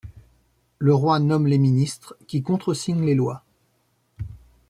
Le 0.79 0.95
roi 0.95 1.19
nomme 1.19 1.45
les 1.45 1.59
ministres, 1.59 2.17
qui 2.27 2.41
contresignent 2.41 3.05
les 3.05 3.13
lois. 3.13 3.43